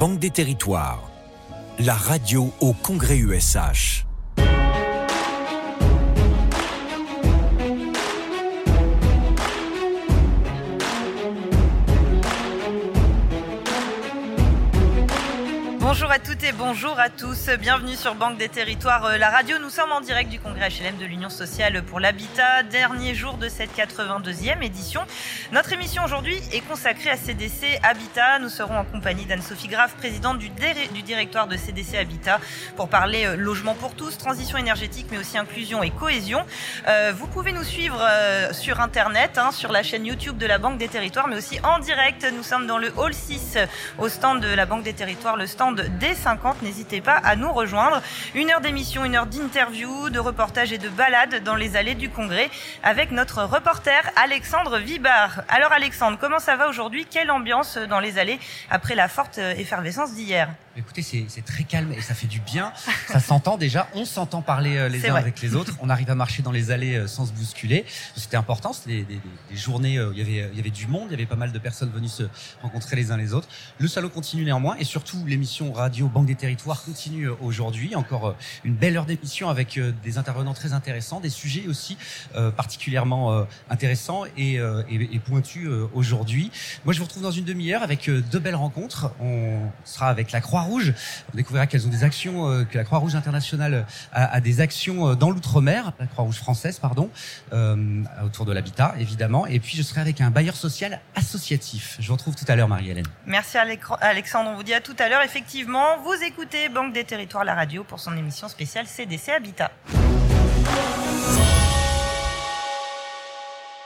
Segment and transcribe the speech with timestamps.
[0.00, 1.10] Banque des Territoires,
[1.78, 4.06] la radio au Congrès USH.
[16.10, 17.50] Bonjour à toutes et bonjour à tous.
[17.60, 19.58] Bienvenue sur Banque des Territoires, euh, la radio.
[19.60, 23.48] Nous sommes en direct du congrès HLM de l'Union sociale pour l'habitat, dernier jour de
[23.48, 25.02] cette 82e édition.
[25.52, 28.40] Notre émission aujourd'hui est consacrée à CDC Habitat.
[28.40, 32.40] Nous serons en compagnie d'Anne-Sophie Graff, présidente du, directoire de CDC Habitat,
[32.74, 36.44] pour parler euh, logement pour tous, transition énergétique, mais aussi inclusion et cohésion.
[36.88, 38.04] Euh, vous pouvez nous suivre
[38.50, 41.78] sur Internet, hein, sur la chaîne YouTube de la Banque des Territoires, mais aussi en
[41.78, 42.26] direct.
[42.36, 43.58] Nous sommes dans le hall 6
[43.98, 46.62] au stand de la Banque des Territoires, le stand dès 50.
[46.62, 48.02] N'hésitez pas à nous rejoindre.
[48.34, 52.08] Une heure d'émission, une heure d'interview, de reportage et de balade dans les allées du
[52.08, 52.50] Congrès
[52.82, 55.42] avec notre reporter Alexandre Vibard.
[55.48, 57.06] Alors Alexandre, comment ça va aujourd'hui?
[57.08, 60.48] Quelle ambiance dans les allées après la forte effervescence d'hier?
[60.76, 62.72] Écoutez, c'est très calme et ça fait du bien.
[63.08, 63.88] Ça s'entend déjà.
[63.94, 65.76] On s'entend parler euh, les uns avec les autres.
[65.80, 67.84] On arrive à marcher dans les allées euh, sans se bousculer.
[68.16, 68.72] C'était important.
[68.72, 69.98] C'était des, des, des, journées.
[69.98, 71.08] Euh, il y avait, il y avait du monde.
[71.08, 72.22] Il y avait pas mal de personnes venues se
[72.62, 73.48] rencontrer les uns les autres.
[73.78, 77.94] Le salon continue néanmoins et surtout l'émission radio Banque des Territoires continue aujourd'hui.
[77.94, 81.96] Encore une belle heure d'émission avec des intervenants très intéressants, des sujets aussi
[82.56, 84.60] particulièrement intéressants et,
[85.24, 86.50] pointus aujourd'hui.
[86.84, 89.12] Moi, je vous retrouve dans une demi-heure avec deux belles rencontres.
[89.20, 90.92] On sera avec la Croix rouge
[91.32, 95.14] On découvrira qu'elles ont des actions, euh, que la Croix-Rouge internationale a, des actions euh,
[95.14, 97.10] dans l'outre-mer, la Croix-Rouge française, pardon,
[97.52, 99.46] euh, autour de l'habitat, évidemment.
[99.46, 101.96] Et puis, je serai avec un bailleur social associatif.
[102.00, 103.06] Je vous retrouve tout à l'heure, Marie-Hélène.
[103.26, 104.50] Merci Alexandre.
[104.50, 105.22] On vous dit à tout à l'heure.
[105.22, 109.70] Effectivement, vous écoutez Banque des Territoires, la radio, pour son émission spéciale CDC Habitat.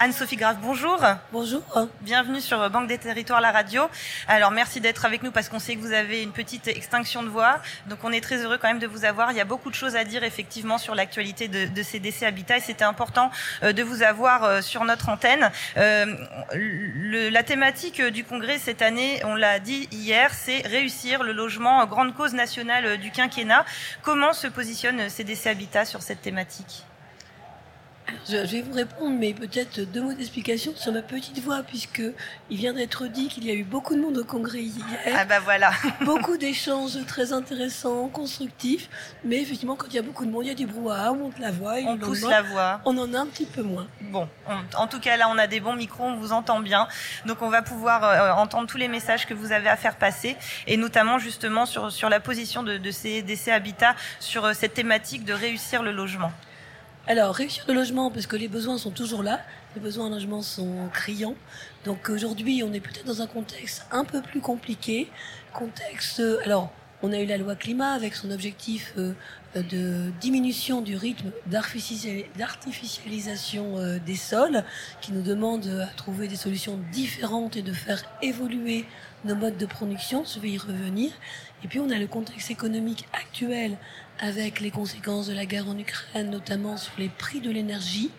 [0.00, 1.04] Anne-Sophie Grave, bonjour.
[1.32, 1.62] Bonjour.
[2.02, 3.82] Bienvenue sur Banque des Territoires, la radio.
[4.28, 7.28] Alors merci d'être avec nous parce qu'on sait que vous avez une petite extinction de
[7.28, 7.58] voix.
[7.88, 9.32] Donc on est très heureux quand même de vous avoir.
[9.32, 12.58] Il y a beaucoup de choses à dire effectivement sur l'actualité de, de, CDC Habitat
[12.58, 13.32] et c'était important
[13.64, 15.50] euh, de vous avoir euh, sur notre antenne.
[15.76, 16.06] Euh,
[16.54, 21.84] le, la thématique du congrès cette année, on l'a dit hier, c'est réussir le logement,
[21.86, 23.64] grande cause nationale du quinquennat.
[24.02, 26.84] Comment se positionne CDC Habitat sur cette thématique?
[28.28, 32.02] Je vais vous répondre, mais peut-être deux mots d'explication sur ma petite voix, puisque
[32.50, 34.84] il vient d'être dit qu'il y a eu beaucoup de monde au congrès hier.
[35.14, 35.70] Ah bah voilà.
[36.04, 38.88] beaucoup d'échanges très intéressants, constructifs,
[39.24, 41.16] mais effectivement, quand il y a beaucoup de monde, il y a du brouhaha, on
[41.16, 41.74] monte la voix.
[41.86, 42.80] on pousse la voix.
[42.84, 43.86] On en a un petit peu moins.
[44.00, 46.88] Bon, on, en tout cas là, on a des bons micros, on vous entend bien,
[47.26, 50.36] donc on va pouvoir euh, entendre tous les messages que vous avez à faire passer,
[50.66, 55.24] et notamment justement sur sur la position de, de CDC Habitat sur euh, cette thématique
[55.24, 56.32] de réussir le logement.
[57.10, 59.40] Alors, réussir le logement, parce que les besoins sont toujours là,
[59.74, 61.36] les besoins en logement sont criants.
[61.86, 65.08] Donc aujourd'hui, on est peut-être dans un contexte un peu plus compliqué.
[65.54, 66.70] Contexte, alors,
[67.00, 69.14] on a eu la loi climat avec son objectif euh,
[69.54, 74.62] de diminution du rythme d'artificialisation euh, des sols,
[75.00, 78.84] qui nous demande à trouver des solutions différentes et de faire évoluer
[79.24, 80.24] nos modes de production.
[80.26, 81.10] Je vais y revenir.
[81.64, 83.76] Et puis on a le contexte économique actuel
[84.18, 88.10] avec les conséquences de la guerre en Ukraine, notamment sur les prix de l'énergie,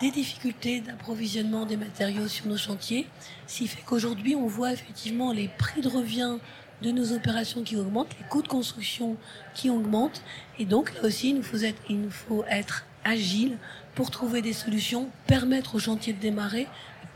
[0.00, 3.06] des difficultés d'approvisionnement des matériaux sur nos chantiers,
[3.46, 6.38] ce qui fait qu'aujourd'hui on voit effectivement les prix de revient
[6.82, 9.16] de nos opérations qui augmentent, les coûts de construction
[9.54, 10.22] qui augmentent,
[10.58, 13.58] et donc là aussi il nous faut être, il nous faut être agile
[13.94, 16.66] pour trouver des solutions, permettre aux chantiers de démarrer,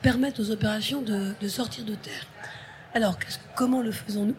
[0.00, 2.26] permettre aux opérations de, de sortir de terre.
[2.94, 3.16] Alors,
[3.54, 4.36] comment le faisons-nous?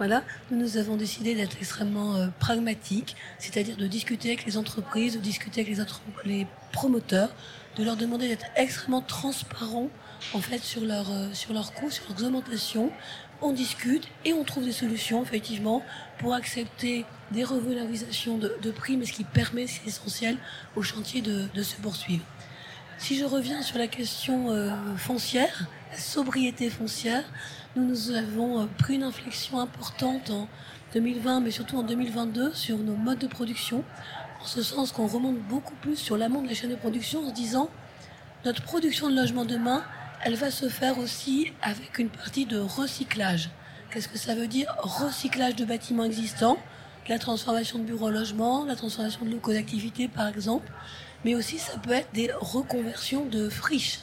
[0.00, 5.20] Voilà, nous, avons décidé d'être extrêmement euh, pragmatiques, c'est-à-dire de discuter avec les entreprises, de
[5.20, 5.76] discuter avec
[6.24, 7.28] les, promoteurs,
[7.76, 9.90] de leur demander d'être extrêmement transparents
[10.32, 12.90] en fait sur leurs euh, sur leurs coûts, sur leurs augmentations.
[13.42, 15.82] On discute et on trouve des solutions effectivement
[16.18, 20.38] pour accepter des revalorisations de, prix, mais ce qui permet, c'est essentiel,
[20.76, 22.24] au chantier de, de se poursuivre.
[22.96, 25.66] Si je reviens sur la question euh, foncière,
[25.96, 27.24] sobriété foncière,
[27.76, 30.48] nous, nous avons pris une inflexion importante en
[30.94, 33.84] 2020, mais surtout en 2022, sur nos modes de production,
[34.40, 37.28] en ce sens qu'on remonte beaucoup plus sur l'amont de la chaîne de production en
[37.28, 37.70] se disant
[38.44, 39.84] notre production de logement demain,
[40.24, 43.50] elle va se faire aussi avec une partie de recyclage.
[43.90, 44.74] Qu'est-ce que ça veut dire?
[44.78, 46.58] Recyclage de bâtiments existants,
[47.08, 50.70] la transformation de bureaux logement, la transformation de locaux d'activité par exemple,
[51.24, 54.00] mais aussi ça peut être des reconversions de friches.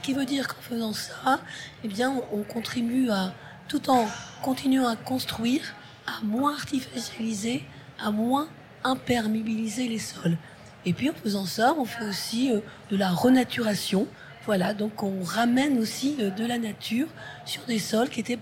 [0.00, 1.40] Ce qui veut dire qu'en faisant ça,
[1.84, 3.34] eh bien, on contribue à,
[3.68, 4.06] tout en
[4.40, 5.74] continuant à construire,
[6.06, 7.62] à moins artificialiser,
[8.02, 8.48] à moins
[8.82, 10.38] imperméabiliser les sols.
[10.86, 12.60] Et puis en faisant ça, on fait aussi euh,
[12.90, 14.06] de la renaturation.
[14.46, 17.08] Voilà, donc on ramène aussi euh, de la nature
[17.44, 18.38] sur des sols qui étaient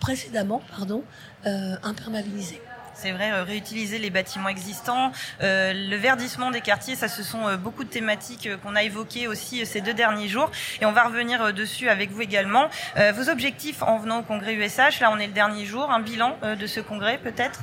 [0.00, 1.04] précédemment pardon,
[1.44, 2.60] imperméabilisés.
[2.94, 5.10] C'est vrai, euh, réutiliser les bâtiments existants,
[5.42, 9.26] euh, le verdissement des quartiers, ça ce sont euh, beaucoup de thématiques qu'on a évoquées
[9.26, 10.50] aussi ces deux derniers jours
[10.80, 12.68] et on va revenir dessus avec vous également.
[13.14, 16.38] vos objectifs en venant au congrès USH, là on est le dernier jour, un bilan
[16.42, 17.60] de ce congrès peut-être?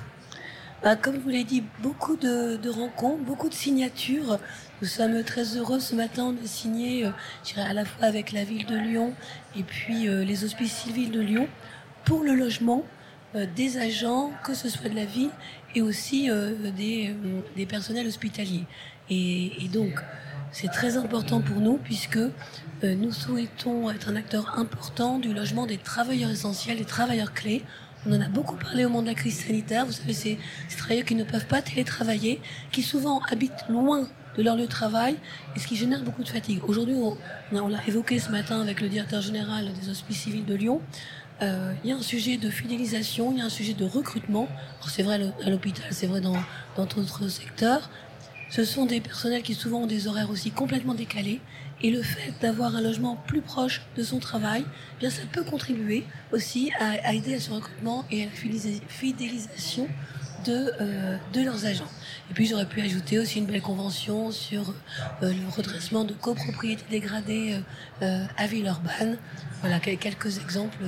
[0.83, 4.39] Bah, comme vous l'avez dit, beaucoup de, rencontres, beaucoup de signatures.
[4.81, 7.11] Nous sommes très heureux ce matin de signer, euh,
[7.57, 9.13] à la fois avec la ville de Lyon
[9.55, 11.47] et puis les hospices civils de Lyon
[12.03, 12.83] pour le logement,
[13.33, 15.31] des agents, que ce soit de la ville,
[15.75, 18.65] et aussi euh, des, euh, des, personnels hospitaliers.
[19.09, 20.01] Et, et donc,
[20.51, 22.19] c'est très important pour nous puisque
[22.83, 27.63] nous souhaitons être un acteur important du logement des travailleurs essentiels, des travailleurs clés.
[28.07, 29.85] On en a beaucoup parlé au moment de la crise sanitaire.
[29.85, 32.41] Vous savez, ces, ces travailleurs qui ne peuvent pas télétravailler,
[32.71, 34.07] qui souvent habitent loin
[34.37, 35.15] de leur lieu de travail,
[35.55, 36.59] et ce qui génère beaucoup de fatigue.
[36.67, 40.81] Aujourd'hui, on, l'a évoqué ce matin avec le directeur général des hospices civils de Lyon.
[41.41, 44.47] Euh, il y a un sujet de fidélisation, il y a un sujet de recrutement.
[44.87, 46.35] C'est vrai à l'hôpital, c'est vrai dans
[46.77, 47.89] d'autres secteurs.
[48.51, 51.39] Ce sont des personnels qui souvent ont des horaires aussi complètement décalés.
[51.83, 55.43] Et le fait d'avoir un logement plus proche de son travail, eh bien ça peut
[55.43, 58.31] contribuer aussi à, aider à ce recrutement et à la
[58.87, 59.87] fidélisation
[60.45, 61.89] de, euh, de leurs agents.
[62.29, 64.73] Et puis j'aurais pu ajouter aussi une belle convention sur
[65.21, 67.61] euh, le redressement de copropriétés dégradées
[68.01, 69.17] à Villeurbanne.
[69.61, 70.83] Voilà quelques exemples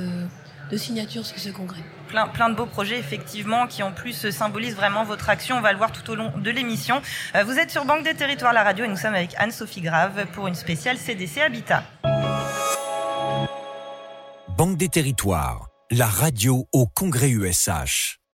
[0.72, 1.82] de signature sur ce congrès.
[2.08, 5.58] Plein, plein de beaux projets, effectivement, qui en plus symbolisent vraiment votre action.
[5.58, 7.02] On va le voir tout au long de l'émission.
[7.36, 10.26] Euh, vous êtes sur Banque des Territoires, la radio, et nous sommes avec Anne-Sophie Grave
[10.34, 11.84] pour une spéciale CDC Habitat.
[14.58, 18.23] Banque des Territoires, la radio au congrès USH.